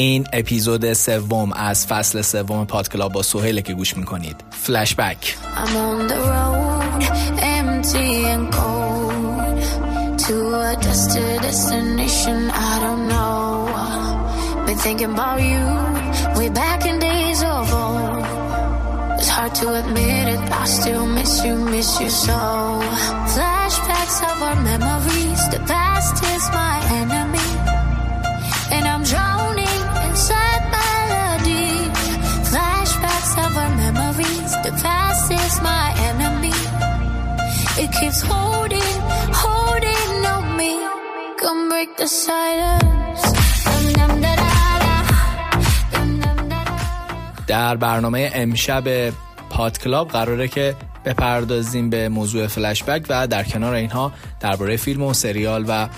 [0.00, 5.36] این اپیزود سوم از فصل سوم پادکلاب با سوهیل که گوش می‌کنید فلش بک
[19.40, 22.40] hard to admit it, I still miss you, miss you so.
[23.34, 25.60] Flashbacks of our memories, the
[37.84, 38.96] It keeps holding,
[39.42, 40.72] holding on me.
[41.40, 43.22] Come break the silence.
[47.46, 49.10] در برنامه امشب
[49.50, 55.14] پاد کلاب قراره که بپردازیم به موضوع فلشبک و در کنار اینها درباره فیلم و
[55.14, 55.88] سریال و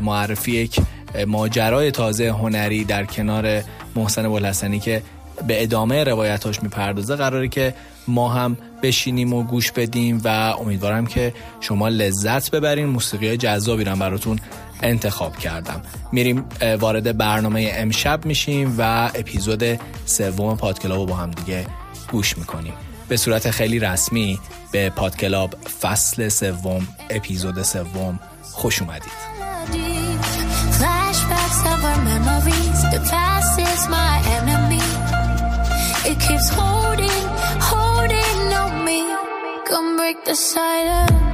[0.00, 0.80] معرفی یک
[1.26, 3.62] ماجرای تازه هنری در کنار
[3.96, 5.02] محسن بولحسنی که
[5.46, 7.74] به ادامه روایتاش می‌پردازه قراره که
[8.08, 12.86] ما هم بشینیم و گوش بدیم و امیدوارم که شما لذت ببرین.
[12.86, 14.38] موسیقی جذابی رو براتون
[14.82, 15.82] انتخاب کردم.
[16.12, 16.44] میریم
[16.80, 21.66] وارد برنامه امشب میشیم و اپیزود سوم پادکلاب رو با هم دیگه
[22.10, 22.72] گوش می‌کنیم.
[23.08, 24.38] به صورت خیلی رسمی
[24.72, 29.32] به پادکلاب فصل سوم اپیزود سوم خوش اومدید.
[36.32, 37.24] keeps holding,
[37.60, 39.00] holding on me.
[39.66, 41.31] Come break the silence.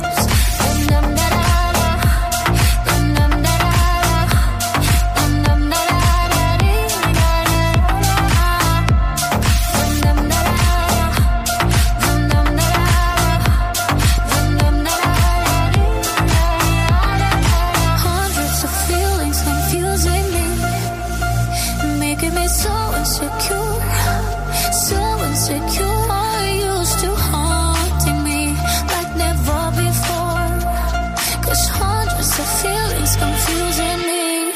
[33.59, 34.53] losing me.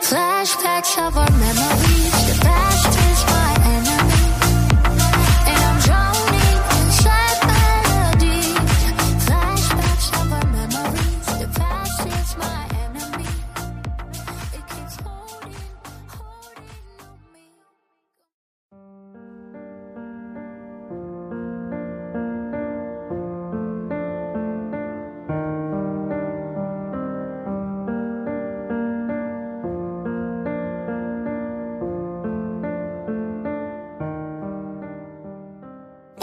[0.00, 1.83] Flashbacks of our memories.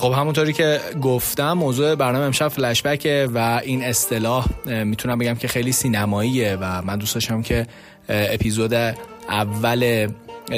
[0.01, 5.71] خب همونطوری که گفتم موضوع برنامه امشب فلشبکه و این اصطلاح می‌تونم بگم که خیلی
[5.71, 7.67] سینماییه و من دوست داشتم که
[8.09, 8.73] اپیزود
[9.29, 10.07] اول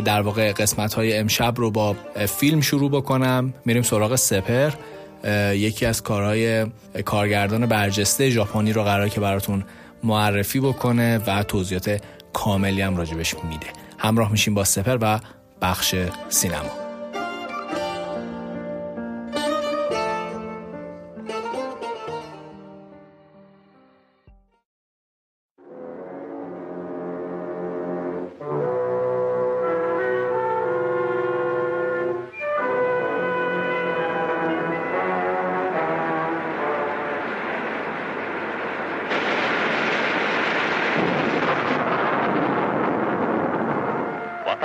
[0.05, 1.95] در واقع قسمت های امشب رو با
[2.39, 3.53] فیلم شروع بکنم.
[3.65, 4.71] میریم سراغ سپر.
[5.53, 6.65] یکی از کارهای
[7.05, 9.63] کارگردان برجسته ژاپنی رو قرار که براتون
[10.03, 12.01] معرفی بکنه و توضیحات
[12.33, 13.67] کاملی هم راجبش میده.
[13.97, 15.19] همراه میشیم با سپر و
[15.61, 15.95] بخش
[16.29, 16.82] سینما.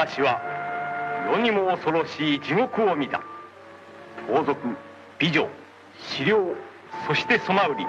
[0.08, 0.40] 私は
[1.30, 3.22] 世にも恐ろしい地獄を見た。
[4.26, 4.56] 盗賊
[5.18, 5.46] 美女
[6.16, 6.54] 資料
[7.06, 7.84] そしてソナウリ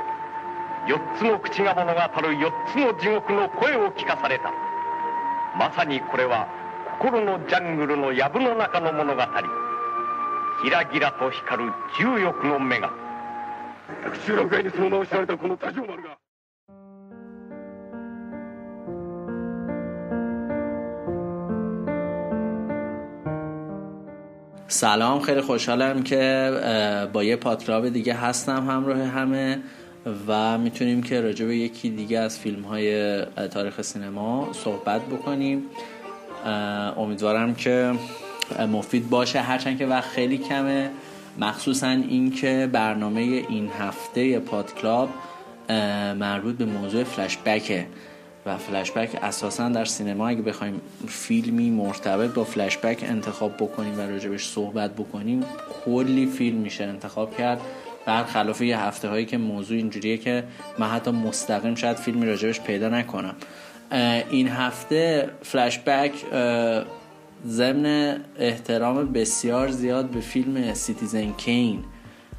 [0.88, 4.52] 四つの口が物語る四つの地獄の声を聞かされた。
[5.58, 6.48] まさにこれは
[7.00, 9.22] 心のジャングルの藪の中の物語。
[10.64, 12.92] ギラギラと光る重欲の目が
[14.26, 16.19] 集落外にその名を知られたこの多条丸が
[24.72, 26.52] سلام خیلی خوشحالم که
[27.14, 29.60] با یه پاتراب دیگه هستم همراه همه
[30.28, 35.64] و می‌تونیم که راجع به یکی دیگه از فیلم های تاریخ سینما صحبت بکنیم.
[36.98, 37.94] امیدوارم که
[38.72, 39.40] مفید باشه.
[39.42, 40.90] هرچند که وقت خیلی کمه.
[41.40, 45.10] مخصوصا اینکه برنامه این هفته پادکلاب
[46.20, 47.86] مربوط به موضوع فلشبکه.
[48.50, 54.48] و فلشبک اساسا در سینما اگه بخوایم فیلمی مرتبط با فلشبک انتخاب بکنیم و راجبش
[54.48, 55.46] صحبت بکنیم
[55.86, 57.62] کلی فیلم میشه انتخاب کرد.
[58.06, 60.44] برخلاف یه هفته هایی که موضوع اینجوریه که
[60.80, 63.36] من حتی مستقیم شاید فیلمی راجبش پیدا نکنم.
[64.30, 66.12] این هفته فلشبک
[67.48, 71.84] ضمن احترام بسیار زیاد به فیلم Citizen Kane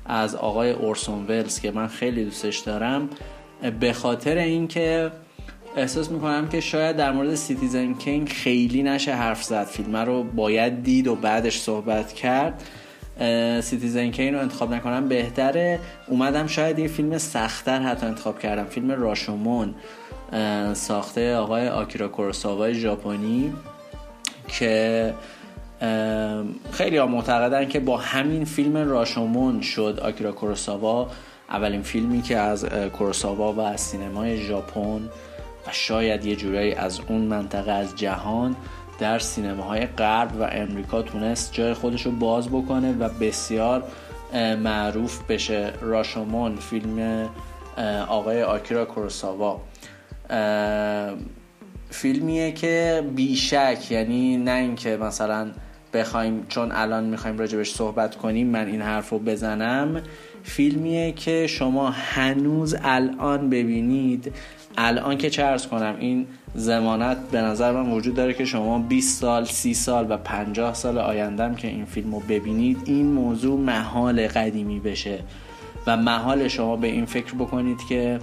[0.06, 3.08] از آقای اورسون ولز که من خیلی دوستش دارم.
[3.80, 5.10] به خاطر اینکه
[5.76, 9.64] احساس می‌کنم که شاید در مورد Citizen Kane خیلی نشه حرف زد.
[9.64, 12.62] فیلم رو باید دید و بعدش صحبت کرد.
[13.62, 15.78] Citizen Kane رو انتخاب نکنم بهتره.
[16.06, 18.64] اومدم شاید یه فیلم سختتر حتی انتخاب کردم.
[18.64, 19.74] فیلم راشومون
[20.72, 23.52] ساخته آقای آکیرا کوروساوا ژاپنی
[24.48, 25.14] که
[26.72, 31.10] خیلی ها معتقدن که با همین فیلم راشومون شد آکیرا کوروساوا
[31.50, 35.08] اولین فیلمی که از کوروساوا و از سینمای ژاپن
[35.66, 38.56] و شاید یه جورایی از اون منطقه از جهان
[38.98, 43.84] در سینماهای غرب و امریکا تونست جای خودش رو باز بکنه و بسیار
[44.62, 45.72] معروف بشه.
[45.80, 47.28] راشومون فیلم
[48.08, 49.60] آقای آکیرا کوروساوا
[51.90, 55.50] فیلمیه که بیشک یعنی نه اینکه مثلا
[55.92, 60.02] بخوایم چون الان می‌خوایم راجبش صحبت کنیم من این حرف رو بزنم.
[60.42, 64.32] فیلمیه که شما هنوز الان ببینید
[64.78, 69.20] الان که چه ارز کنم این زمانت به نظر من وجود داره که شما 20
[69.20, 74.26] سال 30 سال و 50 سال آیندهم که این فیلم رو ببینید این موضوع محال
[74.26, 75.18] قدیمی بشه
[75.86, 78.18] و محال شما به این فکر بکنید که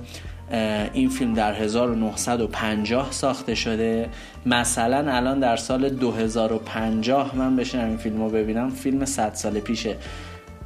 [0.94, 4.10] این فیلم در 1950 ساخته شده.
[4.46, 9.96] مثلا الان در سال 2050 من بشینم این فیلم رو ببینم فیلم 100 سال پیشه.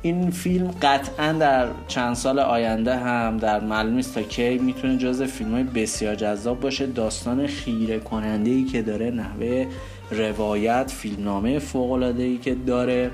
[0.04, 5.52] این فیلم قطعا در چند سال آینده هم در معلوم تا کی می‌تونه جز فیلم
[5.52, 6.86] های بسیار جذاب باشه.
[6.86, 9.68] داستان خیره کننده ای که داره نحوه
[10.12, 13.12] روایت فیلمنامه فوق العاده ای که داره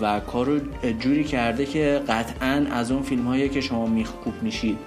[0.00, 0.60] و کارو
[1.00, 4.78] جوری کرده که قطعا از اون فیلم هایی که شما میخکوب میشید.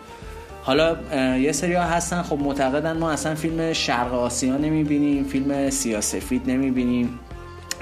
[0.63, 0.97] حالا
[1.37, 2.21] یه سری ها هستن.
[2.21, 7.19] خب معتقدن ما اصلا فیلم شرق آسیا نمی‌بینیم فیلم سیاسفید نمی‌بینیم.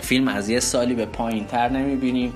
[0.03, 2.33] فیلم از یه سالی به پایین تر نمی‌بینیم.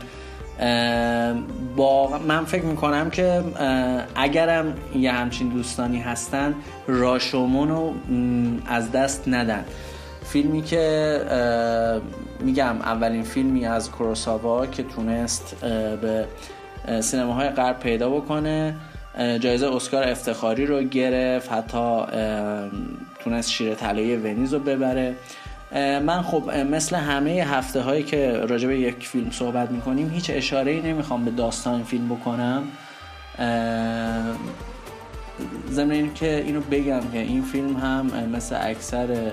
[1.76, 3.44] با من فکر می‌کنم که
[4.16, 6.56] اگرم یه همچین دوستانی هستن
[6.88, 7.94] راشومون رو
[8.68, 9.66] از دست ندن.
[10.26, 11.22] فیلمی که
[12.40, 15.56] میگم اولین فیلمی از کروساوا که تونست
[16.02, 16.26] به
[17.02, 18.76] سینماهای غرب پیدا بکنه
[19.40, 22.02] جایزه اسکار افتخاری رو گرفت حتی
[23.24, 25.16] تونست شیر طلایی ونیز رو ببره.
[25.76, 30.72] من خب مثل همه هفته هایی که راجع به یک فیلم صحبت می‌کنیم هیچ اشاره
[30.72, 32.64] ای نمی‌خوام به داستان فیلم بکنم.
[35.72, 39.32] ضمن این که اینو بگم که این فیلم هم مثل اکثر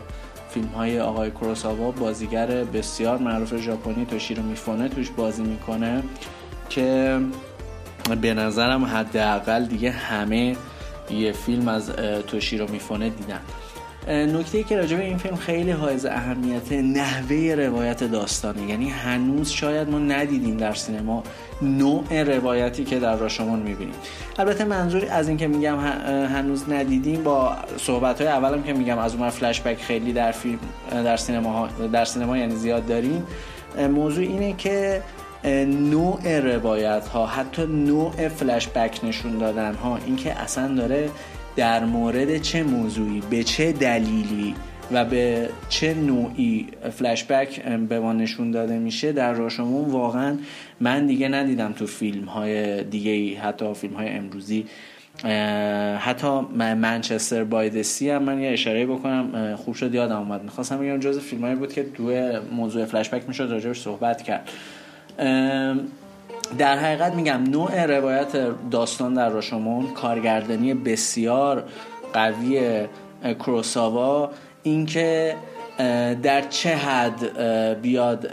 [0.50, 6.02] فیلم های آقای کروساوا بازیگر بسیار معروف ژاپنی توشیرو میفونه توش بازی می‌کنه
[6.70, 7.20] که
[8.20, 10.56] به نظرم حداقل دیگه همه
[11.10, 11.90] یه فیلم از
[12.26, 13.40] توشیرو میفونه دیدن.
[14.08, 18.62] نکته که راجع به این فیلم خیلی حائز اهمیت نحوه روایت داستانه.
[18.70, 21.22] یعنی هنوز شاید ما ندیدیم در سینما
[21.62, 23.94] نوع روایتی که در راشمون می‌بینیم.
[24.38, 25.78] البته منظور از این که میگم
[26.26, 30.58] هنوز ندیدیم با صحبت های اولم که میگم از اون فلش بک خیلی در فیلم
[30.90, 33.26] در سینما در سینما یعنی زیاد داریم.
[33.90, 35.02] موضوع اینه که
[35.66, 41.10] نوع روایت ها حتی نوع فلش بک نشون دادن ها اینکه اصلا داره
[41.56, 44.54] در مورد چه موضوعی به چه دلیلی
[44.92, 50.38] و به چه نوعی فلشبک به ما نشون داده میشه در راشمون واقعا
[50.80, 54.66] من دیگه ندیدم تو فیلم های دیگه حتی فیلم های امروزی
[55.98, 56.40] حتی
[56.74, 60.42] منچستر بایدسی هم من یه اشاره بکنم خوب شد یادم اومد.
[60.42, 62.12] می‌خواستم بگم جز فیلم بود که دو
[62.52, 64.50] موضوع فلشبک می‌شد راجبش صحبت کرد.
[66.58, 68.32] در حقیقت میگم نوع روایت
[68.70, 71.64] داستان در راشمون کارگردانی بسیار
[72.12, 72.84] قوی
[73.38, 74.30] کروساوا
[74.62, 75.34] اینکه
[76.22, 77.38] در چه حد
[77.82, 78.30] بیاد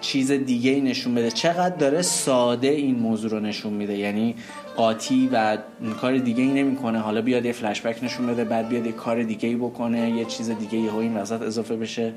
[0.00, 1.30] چیز دیگه ای نشون بده.
[1.30, 3.98] چقدر داره ساده این موضوع رو نشون میده.
[3.98, 4.34] یعنی
[4.76, 5.58] قاطی و
[6.00, 6.98] کار دیگه ای نمی‌کنه.
[6.98, 10.50] حالا بیاد یه فلشبک نشون بده بعد بیاد یه کار دیگه ای بکنه یه چیز
[10.50, 12.12] دیگه ای این وسط اضافه بشه.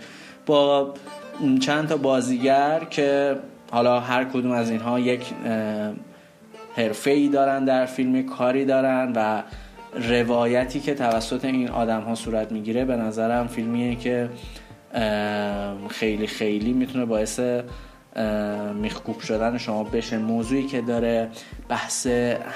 [0.46, 0.94] با
[1.60, 3.36] چند تا بازیگر که
[3.74, 5.26] حالا هر کدوم از اینها یک
[6.76, 9.44] حرفه ای دارن در فیلم کاری دارن و
[10.10, 14.30] روایتی که توسط این آدم ها صورت می‌گیره به نظرم فیلمیه که
[15.90, 17.40] خیلی خیلی می‌تونه باعث
[18.76, 20.18] میخکوب شدن شما بشه.
[20.18, 21.30] موضوعی که داره
[21.70, 22.08] بحث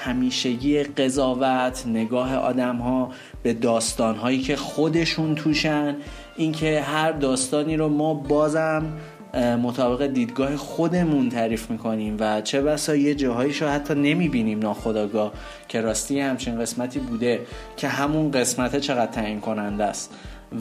[0.04, 3.10] همیشگی قضاوت نگاه آدم ها
[3.42, 5.96] به داستان هایی که خودشون توشن
[6.36, 8.92] اینکه هر داستانی رو ما بازم
[9.34, 15.32] مطابق دیدگاه خودمون تعریف می‌کنیم و چه بسا یه جاهایشو حتی نمی‌بینیم ناخداگاه
[15.68, 17.40] که راستی همچین قسمتی بوده
[17.76, 20.14] که همون قسمت چقدر تعیین کننده است.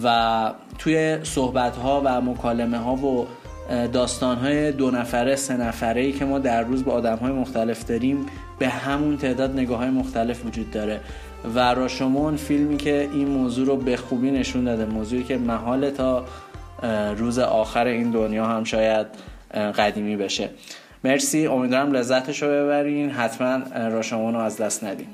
[0.04, 3.28] و توی صحبت ها و مکالمه ها و
[3.94, 7.86] داستان های دو نفره سه نفره ای که ما در روز با آدم های مختلف
[7.86, 8.26] داریم
[8.60, 11.00] به همون تعداد نگاه های مختلف وجود داره.
[11.56, 16.26] و راشمون فیلمی که این موضوع رو به خوبی نشون داده موضوعی که محال تا
[17.18, 19.08] روز آخر این دنیا هم شاید
[19.78, 20.50] قدیمی بشه.
[21.04, 21.48] مرسی.
[21.48, 23.10] امیدوارم لذتش رو ببرین.
[23.10, 25.08] حتما راشمون رو از دست ندین.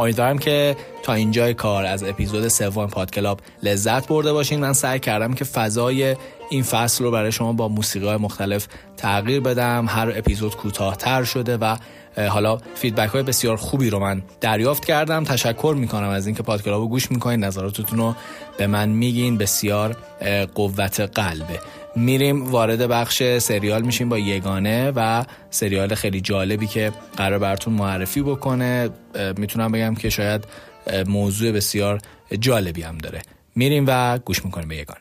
[0.00, 4.60] امیدوارم که تا اینجای کار از اپیزود سوم پادکلاب لذت برده باشین.
[4.60, 6.16] من سعی کردم که فضای
[6.50, 8.66] این فصل رو برای شما با موسیقی های مختلف
[8.96, 9.86] تغییر بدم.
[9.88, 11.76] هر اپیزود کوتاهتر شده و
[12.28, 15.24] حالا feedback های بسیار خوبی رو من دریافت کردم.
[15.24, 17.44] تشکر می‌کنم از اینکه پادکلاب رو گوش می‌کنین.
[17.44, 18.14] نظراتتون رو
[18.58, 19.38] به من میگین.
[19.38, 19.96] بسیار
[20.54, 21.60] قوت قلبه.
[21.96, 28.22] میریم وارد بخش سریال میشیم با یگانه و سریال خیلی جالبی که قرار براتون معرفی
[28.22, 28.90] بکنه
[29.36, 30.44] می‌تونم بگم که شاید
[31.06, 32.00] موضوع بسیار
[32.40, 33.22] جالبی هم داره
[33.54, 35.00] میریم و گوش می‌کنیم به یگانه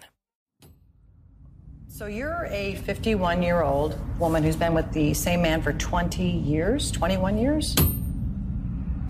[1.99, 6.23] So you're a 51 year old woman who's been with the same man for 20
[6.23, 7.75] years, 21 years?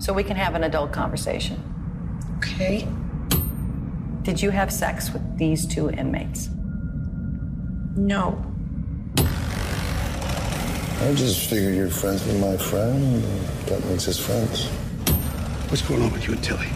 [0.00, 1.62] So we can have an adult conversation.
[2.38, 2.88] Okay.
[4.22, 6.50] Did you have sex with these two inmates?
[7.96, 8.44] No.
[11.02, 13.22] I just figured you're friends with my friend.
[13.66, 14.66] That makes us friends.
[15.70, 16.68] What's going on with you and Tilly?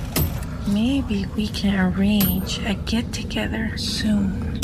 [0.66, 4.58] Maybe we can arrange a get together soon.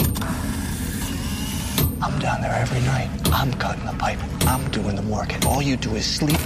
[2.02, 3.10] I'm down there every night.
[3.26, 4.18] I'm cutting the pipe.
[4.46, 5.32] I'm doing the work.
[5.32, 6.40] And all you do is sleep.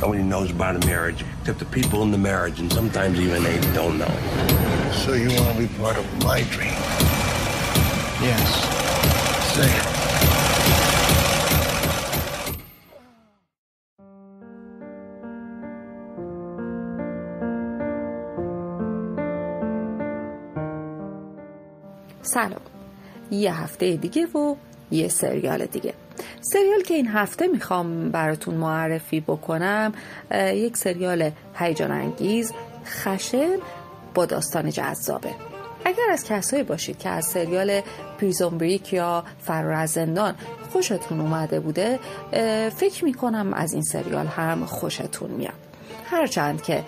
[0.00, 3.60] Nobody knows about a marriage except the people in the marriage, and sometimes even they
[3.74, 4.90] don't know.
[5.04, 7.11] So you want to be part of my dream?
[8.22, 8.52] Yes.
[22.22, 22.60] سلام.
[23.30, 24.54] یه هفته دیگه و
[24.90, 25.94] یه سریال دیگه.
[26.40, 29.92] سریال که این هفته می‌خوام براتون معرفی بکنم
[30.54, 32.52] یک سریال هیجان انگیز
[32.86, 33.56] خشن
[34.14, 35.51] با داستان جذابه.
[35.84, 37.80] اگر از کسایی باشید که از سریال
[38.20, 40.34] Prison Break یا فرار از زندان
[40.72, 41.98] خوشتون اومده بوده
[42.76, 45.52] فکر می‌کنم از این سریال هم خوشتون میاد.
[46.10, 46.84] هرچند که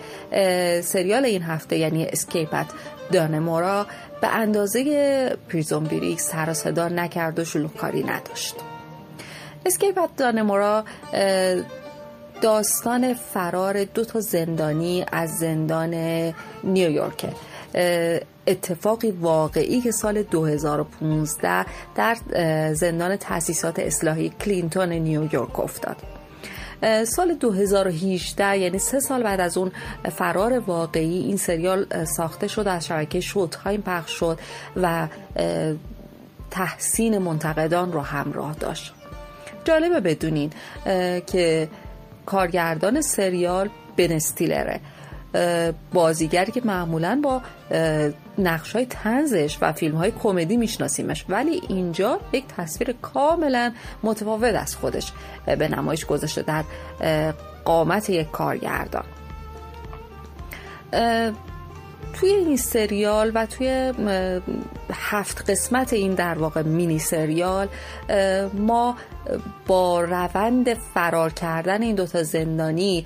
[0.81, 2.65] سریال این هفته یعنی Escape at
[3.11, 3.87] Dannemora
[4.21, 8.55] به اندازه Prison Break سر صدا نکرد و شلوغکاری نداشت.
[9.65, 10.83] Escape at Dannemora
[12.41, 15.93] داستان فرار دو تا زندانی از زندان
[16.63, 17.25] نیویورک
[18.47, 22.17] اتفاقی واقعی که سال 2015 در
[22.73, 25.97] زندان تأسیسات اصلاحی کلینتون نیویورک افتاد.
[27.05, 29.71] سال 2018 یعنی سه سال بعد از اون
[30.11, 34.39] فرار واقعی این سریال ساخته شد از شبکه Showtime پخش شد
[34.75, 35.07] و
[36.51, 38.93] تحسین منتقدان رو همراه داشت.
[39.63, 40.49] جالبه بدونین
[41.27, 41.69] که
[42.25, 44.79] کارگردان سریال بن استیلره.
[45.93, 47.41] بازیگری که معمولا با
[48.37, 51.25] نقش های تنزش و فیلم های کمدی میشناسیمش.
[51.29, 53.71] ولی اینجا یک تصویر کاملا
[54.03, 55.11] متفاوت از خودش
[55.45, 56.63] به نمایش گذاشته در
[57.65, 59.05] قامت یک کارگردان.
[62.13, 63.93] توی این سریال و توی
[64.93, 67.67] هفت قسمت این در واقع مینی سریال
[68.53, 68.95] ما
[69.67, 73.05] با روند فرار کردن این دوتا زندانی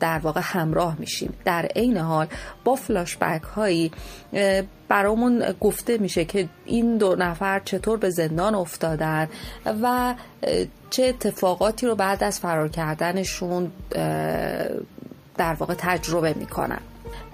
[0.00, 1.34] در واقع همراه میشیم.
[1.44, 2.26] در عین حال
[2.64, 3.92] با فلاشبک هایی
[4.88, 9.28] برامون گفته میشه که این دو نفر چطور به زندان افتادن
[9.82, 10.14] و
[10.90, 13.72] چه اتفاقاتی رو بعد از فرار کردنشون
[15.36, 16.80] در واقع تجربه می‌کنن.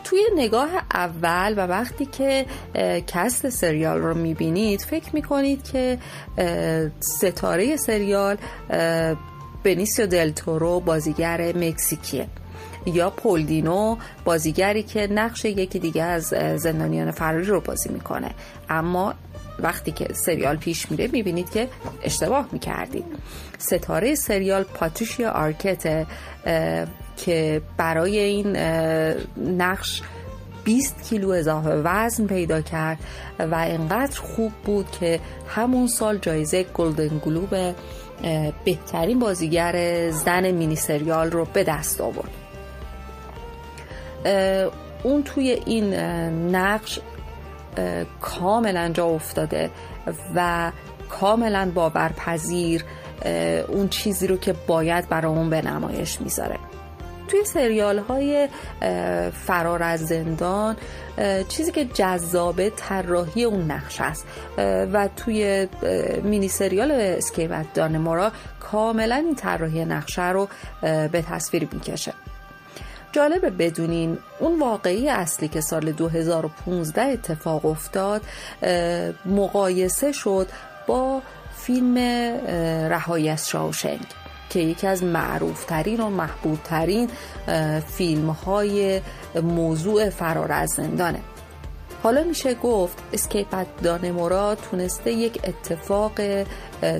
[0.04, 2.46] توی نگاه اول و وقتی که
[3.06, 5.98] cast سریال رو می‌بینید فکر می‌کنید که
[7.00, 8.36] ستاره سریال
[9.64, 12.26] بنیسیو دلتورو بازیگر مکزیکیه.
[12.86, 16.24] یا پل دینو بازیگری که نقش یکی دیگه از
[16.56, 18.30] زندانیان فراری رو بازی می‌کنه.
[18.68, 19.14] اما
[19.58, 21.68] وقتی که سریال پیش میره می‌بینید که
[22.02, 23.04] اشتباه می‌کردید.
[23.58, 26.06] ستاره سریال پاتریشیا آرکت
[27.16, 28.56] که برای این
[29.36, 30.02] نقش
[30.64, 32.98] 20 کیلو اضافه وزن پیدا کرد
[33.38, 37.54] و انقدر خوب بود که همون سال جایزه گلدن گلوب
[38.64, 42.30] بهترین بازیگر زن مینی سریال رو به دست آورد.
[45.02, 45.94] اون توی این
[46.54, 47.00] نقش
[48.20, 49.70] کاملا جا افتاده
[50.34, 50.72] و
[51.08, 52.84] کاملا باورپذیر
[53.68, 56.58] اون چیزی رو که باید برای به نمایش می‌ذاره.
[57.28, 58.48] توی سریال های
[59.32, 60.76] فرار از زندان
[61.48, 64.26] چیزی که جذابه طراحی اون نقش است.
[64.92, 65.68] و توی
[66.22, 70.48] مینی سریال اسکیبت دانمورا کاملا این طراحی نقشه رو
[70.82, 72.12] به تصویر می‌کشه.
[73.12, 78.22] جالبه بدونین اون واقعی اصلی که سال 2015 اتفاق افتاد
[79.26, 80.48] مقایسه شد
[80.86, 81.22] با
[81.56, 81.98] فیلم
[82.90, 84.06] رهایی از شاوشنگ.
[84.54, 87.08] که یکی از معروفترین و محبوبترین
[87.88, 89.00] فیلم های
[89.42, 91.20] موضوع فرار از زندانه.
[92.02, 96.12] حالا میشه گفت اسکیپت دانمورا تونسته یک اتفاق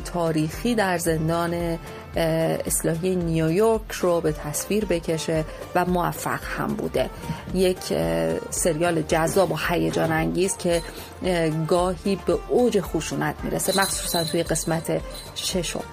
[0.05, 1.79] تاریخی در زندان
[2.67, 7.11] اصلاحی نیویورک رو به تصویر بکشه و موفق هم بوده.
[7.55, 7.79] یک
[8.51, 10.83] سریال جذاب و هیجان انگیز که
[11.69, 15.01] گاهی به اوج خشونت می‌رسه مخصوصا توی قسمت
[15.35, 15.85] ششم.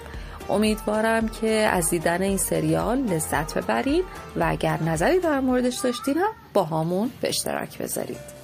[0.51, 6.31] امیدوارم که از دیدن این سریال لذت ببرید و اگر نظری در موردش داشتین هم
[6.53, 8.40] با همون به اشتراک بذارید.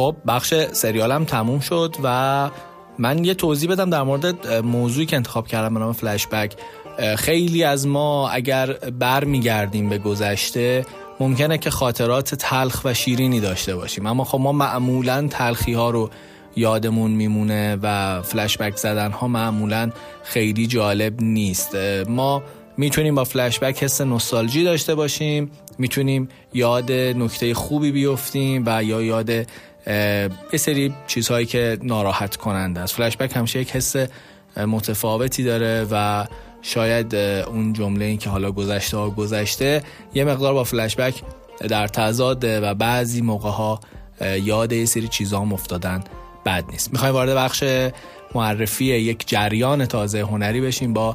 [0.00, 2.50] خب بخش سریالم تموم شد و
[2.98, 6.54] من یه توضیح بدم در مورد موضوعی که انتخاب کردم به نام فلشبک.
[7.16, 10.86] خیلی از ما اگر بر میگردیم به گذشته
[11.20, 14.06] ممکنه که خاطرات تلخ و شیرینی داشته باشیم.
[14.06, 16.10] اما خب ما معمولا تلخی ها رو
[16.56, 19.90] یادمون میمونه و فلشبک زدن ها معمولا
[20.22, 21.76] خیلی جالب نیست.
[22.08, 22.42] ما
[22.76, 29.30] می‌تونیم با فلشبک حس نوستالژی داشته باشیم می‌تونیم یاد نکته خوبی بیفتیم و یا یاد
[29.86, 32.94] یه سری چیزهایی که ناراحت کننده است.
[32.94, 33.96] فلشبک همیشه یک حس
[34.56, 36.26] متفاوتی داره و
[36.62, 39.82] شاید اون جمله این که حالا گذشته ها گذشته
[40.14, 41.22] یه مقدار با فلشبک
[41.68, 43.80] در تضاده و بعضی موقع ها
[44.42, 46.04] یاد یه سری چیزها هم افتادن
[46.46, 46.92] بد نیست.
[46.92, 47.64] می‌خوایم وارد بخش
[48.34, 51.14] معرفی یک جریان تازه هنری بشیم با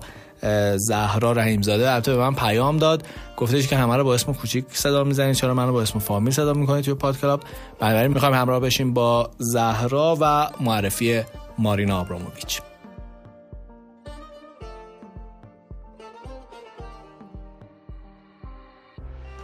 [0.76, 3.04] زهرا رحیمزاده البته به من پیام داد.
[3.38, 6.54] گفتش که همه رو با اسم کوچیک صدا می‌زنید چرا منو با اسم فامیل صدا
[6.54, 7.44] می‌کنید توی پاد کلاب؟
[7.80, 11.24] بنابراین می‌خوایم همراه بشیم با زهرا و معرفی
[11.58, 12.62] مارینا آبراموویچ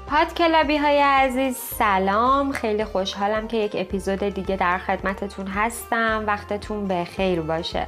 [0.07, 2.51] پاد کلابی های عزیز سلام.
[2.51, 6.23] خیلی خوشحالم که یک اپیزود دیگه در خدمتتون هستم.
[6.27, 7.87] وقتتون به خیر باشه.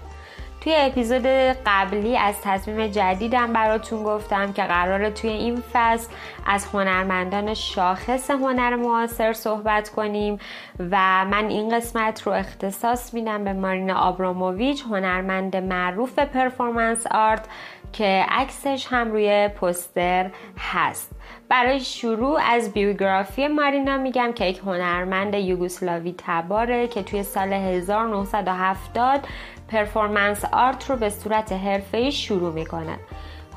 [0.63, 1.26] توی اپیزود
[1.65, 6.08] قبلی از تصمیم جدیدم براتون گفتم که قراره توی این فصل
[6.45, 10.39] از هنرمندان شاخص هنر معاصر صحبت کنیم
[10.80, 17.45] و من این قسمت رو اختصاص میدم به مارینا آبراموویچ هنرمند معروف پرفورمنس آرت
[17.93, 21.12] که عکسش هم روی پوستر هست.
[21.49, 29.28] برای شروع از بیوگرافی مارینا میگم که یک هنرمند یوگسلاوی تباره که توی سال 1970
[29.68, 32.97] performance art رو به صورت حرفه‌ای شروع می‌کنه.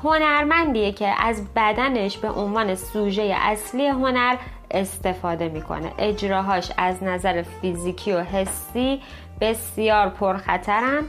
[0.03, 4.35] هنرمندیه که از بدنش به عنوان سوژه اصلی هنر
[4.71, 5.91] استفاده می‌کنه.
[5.97, 9.01] اجراهاش از نظر فیزیکی و حسی
[9.41, 11.03] بسیار پرخطرن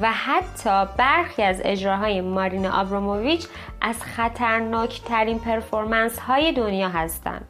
[0.00, 3.46] و حتی برخی از اجراهای مارینا آبراموویچ
[3.80, 7.46] از خطرناکترین performance های دنیا هستند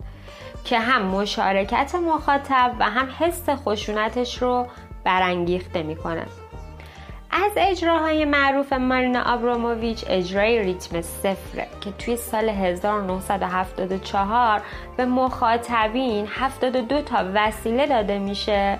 [0.64, 4.66] که هم مشارکت مخاطب و هم حس خشونتش رو
[5.04, 6.26] برانگیخته می‌کنه.
[7.30, 14.62] از اجراهای معروف مارینا آبراموویچ اجرای ریتم صفره که توی سال 1974
[14.96, 18.78] به مخاطبین 72 تا وسیله داده میشه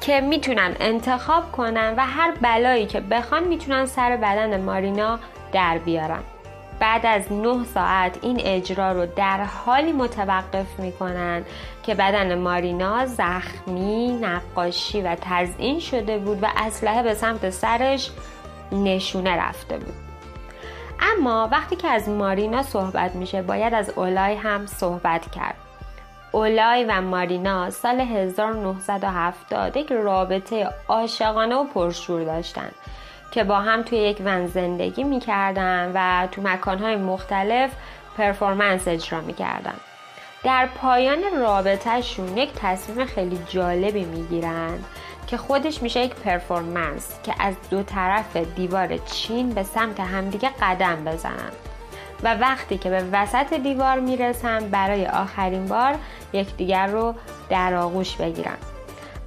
[0.00, 5.18] که می‌تونن انتخاب کنن و هر بلایی که بخوان می‌تونن سر بدن مارینا
[5.52, 6.22] در بیارن.
[6.82, 11.44] بعد از 9 ساعت این اجرا رو در حالی متوقف می‌کنن
[11.82, 18.10] که بدن مارینا زخمی، نقاشی و تزئین شده بود و اسلحه به سمت سرش
[18.72, 19.94] نشونه رفته بود.
[21.00, 25.56] اما وقتی که از مارینا صحبت میشه باید از اولای هم صحبت کرد.
[26.32, 32.74] اولای و مارینا سال 1970 یک رابطه عاشقانه و پرشور داشتند
[33.32, 37.70] که با هم توی یک ون زندگی می‌کردن و تو مکانهای مختلف
[38.18, 39.74] پرفورمنس اجرا می‌کردن.
[40.44, 44.78] در پایان رابطهشون یک تصمیم خیلی جالبی می‌گیرن
[45.26, 51.04] که خودش میشه یک پرفورمنس که از دو طرف دیوار چین به سمت همدیگه قدم
[51.04, 51.52] بزنن.
[52.22, 55.94] و وقتی که به وسط دیوار می‌رسن برای آخرین بار
[56.32, 57.14] یکدیگر رو
[57.50, 58.56] در آغوش بگیرن.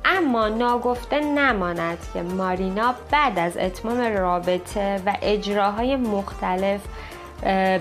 [0.06, 6.82] اما ناگفته نماند که مارینا بعد از اتمام رابطه و اجراهای مختلف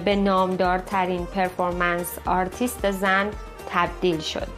[0.05, 3.31] به نامدارترین performance artist زن
[3.71, 4.49] تبدیل شد.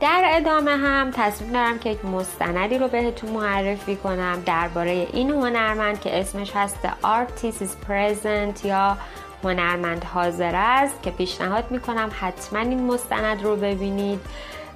[0.00, 6.00] در ادامه هم تصمیم دارم که یک مستندی رو بهتون معرفی کنم درباره این هنرمند
[6.00, 8.96] که اسمش هست Artist is Present یا
[9.44, 14.20] هنرمند حاضر است که پیشنهاد می‌کنم حتما این مستند رو ببینید.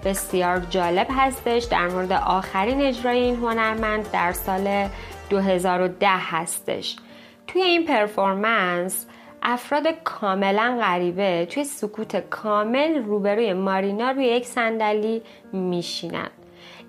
[0.04, 1.64] بسیار جالب هستش.
[1.64, 4.88] در مورد آخرین اجرای این هنرمند در سال
[5.30, 6.96] 2010 هستش.
[7.46, 9.06] توی این پرفورمنس
[9.42, 16.30] افراد کاملا غریبه توی سکوت کامل روبروی مارینا روی یک صندلی میشینند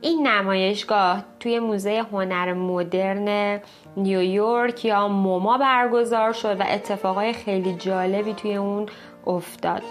[0.01, 3.59] این نمایشگاه توی موزه هنر مدرن
[3.97, 8.85] نیویورک یا موما برگزار شد و اتفاقای خیلی جالبی توی اون
[9.27, 9.83] افتاد.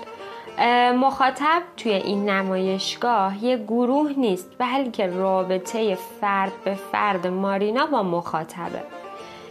[0.93, 8.83] مخاطب توی این نمایشگاه یه گروه نیست بلکه رابطه فرد به فرد مارینا با مخاطبه.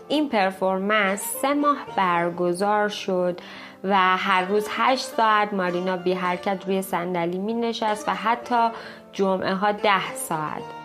[0.08, 3.40] این پرفورمنس سه ماه برگزار شد
[3.84, 8.70] و هر روز هشت ساعت مارینا بی حرکت روی صندلی می نشست و حتی
[9.14, 10.79] جمعه ها ده ساعت.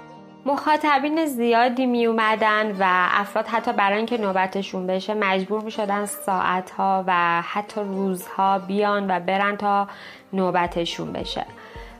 [0.46, 7.04] مخاطبین زیادی می اومدن و افراد حتی برای اینکه نوبتشون بشه مجبور می شدن ساعتها
[7.06, 9.88] و حتی روزها بیان و برن تا
[10.32, 11.46] نوبتشون بشه.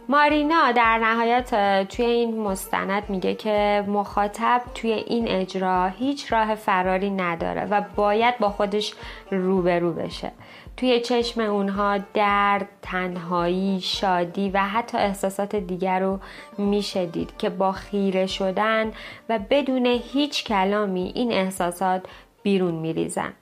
[0.09, 1.50] مارینا در نهایت
[1.88, 8.38] توی این مستند میگه که مخاطب توی این اجرا هیچ راه فراری نداره و باید
[8.38, 8.94] با خودش
[9.30, 10.33] روبرو بشه.
[10.76, 16.20] توی چشم اونها درد، تنهایی، شادی و حتی احساسات دیگر رو
[16.58, 18.92] میشه دید که با خیره شدن
[19.28, 22.06] و بدون هیچ کلامی این احساسات
[22.42, 23.32] بیرون میریزن.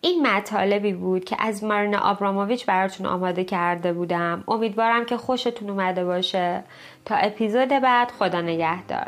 [0.00, 4.44] این مطالبی بود که از مارنا آبراموویچ براتون آماده کرده بودم.
[4.48, 6.64] امیدوارم که خوشتون اومده باشه.
[7.04, 9.06] تا اپیزود بعد خدا نگهدار.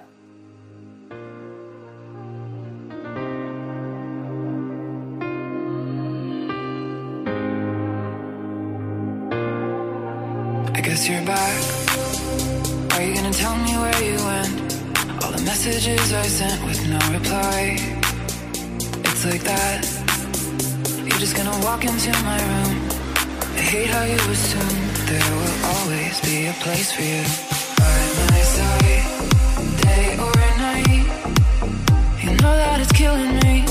[11.08, 11.62] You're back.
[12.94, 15.22] Are you gonna tell me where you went?
[15.22, 17.78] All the messages I sent with no reply.
[19.10, 19.86] It's like that.
[21.06, 22.74] You're just gonna walk into my room.
[23.54, 27.22] I hate how you assume there will always be a place for you.
[27.78, 27.98] By
[28.30, 29.04] my side,
[29.86, 30.34] day or
[30.66, 31.06] night.
[32.22, 33.62] You know that it's killing me.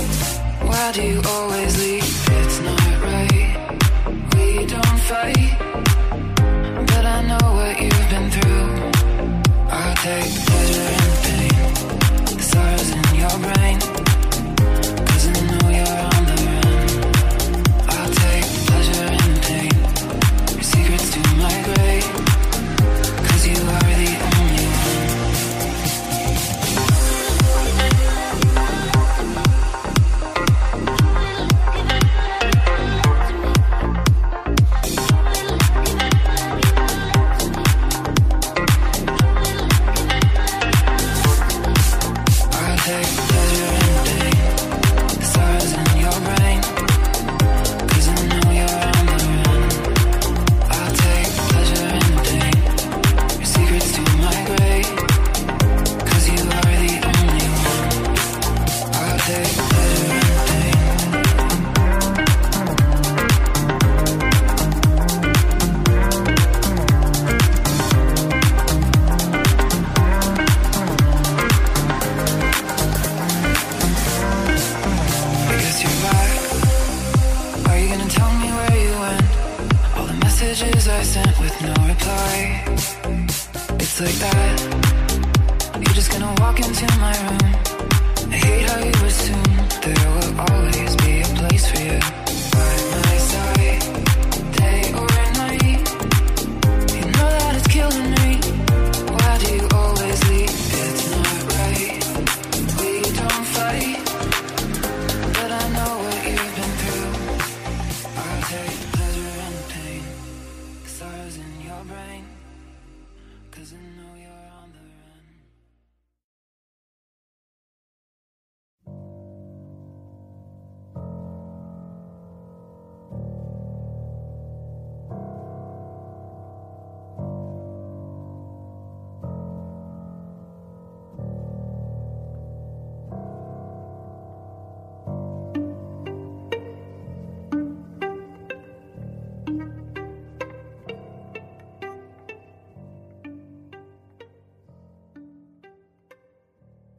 [0.69, 2.29] Why do you always leave?
[2.39, 3.51] It's not right.
[4.35, 5.74] We don't fight.
[13.45, 13.94] Brain.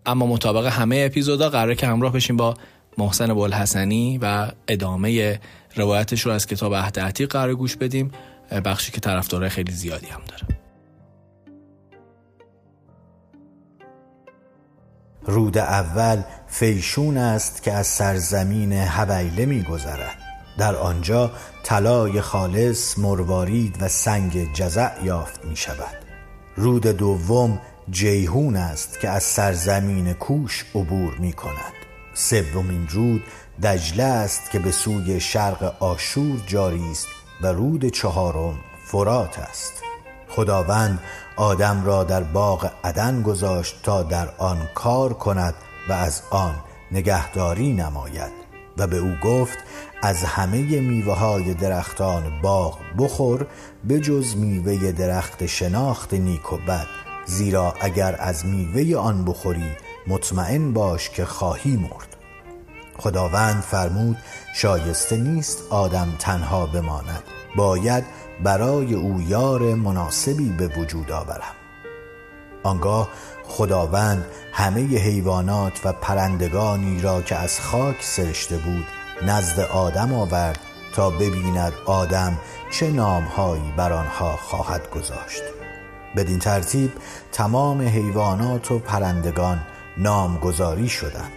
[0.07, 2.55] اما مطابق همه اپیزودا قراره که همراه بشیم با
[2.99, 5.40] محسن بولحسنی و ادامه
[5.77, 8.11] روایتش رو از کتاب عهد عتیق قرار گوش بدیم.
[8.64, 10.57] بخشی که طرفدارای خیلی زیادی هم داره.
[15.27, 20.19] رود اول فیشون است که از سرزمین هویله می گذرد
[20.59, 25.97] در آنجا طلای خالص مروارید و سنگ جزع یافت می شود
[26.57, 31.72] رود دوم جیهون است که از سرزمین کوش عبور می کند.
[32.14, 33.22] سومین رود
[33.62, 37.07] دجله است که به سوی شرق آشور جاری است
[37.42, 39.72] و رود چهارم فرات است.
[40.29, 41.01] خداوند
[41.37, 45.55] آدم را در باغ عدن گذاشت تا در آن کار کند
[45.88, 46.55] و از آن
[46.92, 48.33] نگهداری نماید.
[48.79, 49.59] و به او گفت
[50.03, 53.46] از همه میوه های درختان باغ بخور
[53.85, 57.06] به جز میوه درخت شناخت نیک و بد.
[57.27, 62.17] زیرا اگر از میوه آن بخوری مطمئن باش که خواهی مرد.
[62.99, 64.17] خداوند فرمود
[64.55, 67.23] شایسته نیست آدم تنها بماند
[67.57, 68.05] باید
[68.43, 71.55] برای او یار مناسبی به وجود آورم.
[72.62, 73.09] آنگاه
[73.45, 78.87] خداوند همه حیوانات و پرندگانی را که از خاک سرشته بود
[79.23, 80.59] نزد آدم آورد
[80.95, 82.39] تا ببیند آدم
[82.73, 85.56] چه نامهایی بر آنها خواهد گذاشت.
[86.16, 86.92] بدین ترتیب
[87.33, 89.61] تمام حیوانات و پرندگان
[89.98, 91.33] نامگذاری شدند.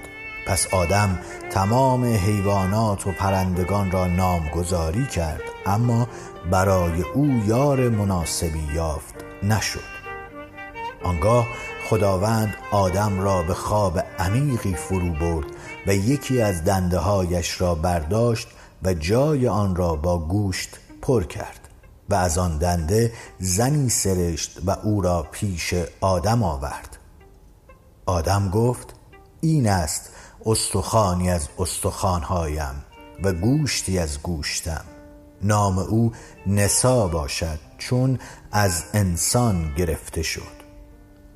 [0.48, 6.08] پس آدم تمام حیوانات و پرندگان را نامگذاری کرد اما
[6.52, 10.00] برای او یار مناسبی یافت نشد.
[11.04, 11.48] آنگاه
[11.90, 15.48] خداوند آدم را به خواب عمیقی فرو برد
[15.88, 18.48] و یکی از دنده هایش را برداشت
[18.84, 21.69] و جای آن را با گوشت پر کرد.
[22.10, 26.98] و از آن دنده زنی سرشت و او را پیش آدم آورد.
[28.06, 28.94] آدم گفت
[29.42, 30.10] این است
[30.46, 32.84] استخوانی از استخوانهایم
[33.24, 34.86] و گوشتی از گوشتم.
[35.42, 36.12] نام او
[36.48, 38.20] نسا باشد چون
[38.52, 40.60] از انسان گرفته شد.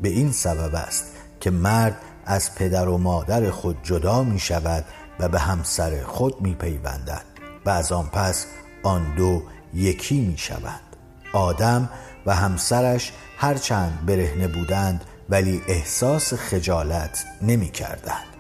[0.02, 1.06] به این سبب است
[1.40, 4.86] که مرد از پدر و مادر خود جدا می شود
[5.20, 7.26] و به همسر خود می پیوندد
[7.66, 8.46] و از آن پس
[8.84, 10.96] آن دو یکی می شوند
[11.34, 11.90] آدم
[12.26, 18.33] و همسرش هرچند برهنه بودند ولی احساس خجالت نمی کردند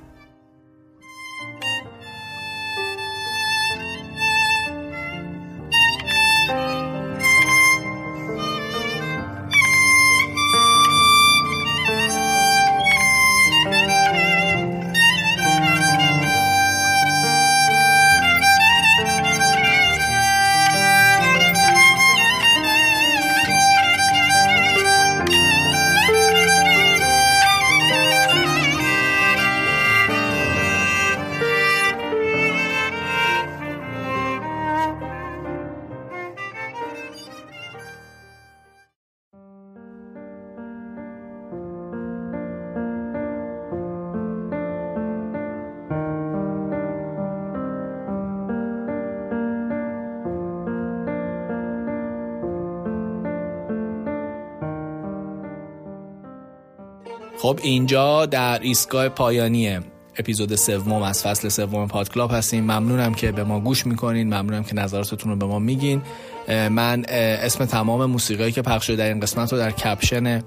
[57.44, 59.80] خب اینجا در ایستگاه پایانی
[60.18, 62.64] اپیزود سوم از فصل سوم پادکلاب هستیم.
[62.64, 64.28] ممنونم که به ما گوش می‌کنین.
[64.28, 66.02] ممنونم که نظراتتون رو به ما میگین.
[66.48, 70.44] من اسم تمام موسیقی که پخش شده در این قسمت رو در کپشن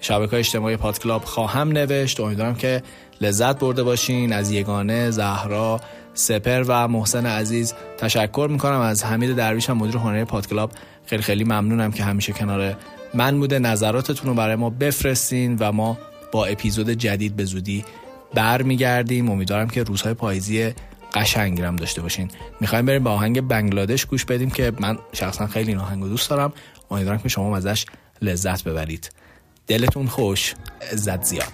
[0.00, 2.20] شبکه اجتماعی پادکلاب خواهم نوشت.
[2.20, 2.82] امیدوارم که
[3.20, 4.32] لذت برده باشین.
[4.32, 5.80] از یگانه زهرا
[6.14, 8.80] سپر و محسن عزیز تشکر می‌کنم.
[8.80, 10.72] از حمید درویش هم مدیر هنری پادکلاب
[11.06, 12.76] خیلی خیلی ممنونم که همیشه کنار
[13.14, 13.58] من بوده.
[13.58, 15.98] نظراتتون رو برای ما بفرستین و ما
[16.32, 17.84] با اپیزود جدید به زودی
[18.34, 19.30] برمیگردیم.
[19.30, 20.72] امیدوارم که روزهای پاییزی
[21.14, 22.30] قشنگی هم داشته باشین.
[22.60, 26.52] می‌خوایم بریم به آهنگ بنگلادش گوش بدیم که من شخصا خیلی این آهنگ دوست دارم.
[26.90, 27.86] امیدوارم که شما ازش
[28.22, 29.10] لذت ببرید.
[29.66, 30.54] دلتون خوش.
[30.92, 31.52] زد زیاد.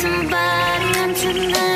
[0.00, 1.75] Somebody I'm tonight